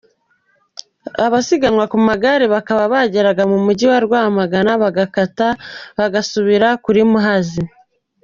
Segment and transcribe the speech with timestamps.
[1.25, 5.47] Abasiganwa ku magare bakaba bageraga mu mujyi wa Rwamagana bagakata
[5.97, 7.61] bagasubira kuri Muhazi.